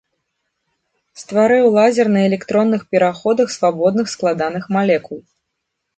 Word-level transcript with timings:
Стварыў 1.23 1.65
лазер 1.75 2.07
на 2.17 2.21
электронных 2.29 2.81
пераходах 2.95 3.47
свабодных 3.57 4.07
складаных 4.15 4.63
малекул. 4.79 5.21